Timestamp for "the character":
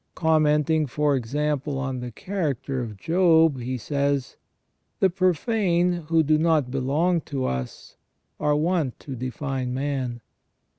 1.99-2.81